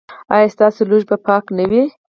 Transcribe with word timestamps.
ایا 0.33 0.47
ستاسو 0.55 0.81
لوښي 0.89 1.05
به 1.09 1.17
پاک 1.27 1.45
نه 1.57 1.65
وي؟ 1.69 1.83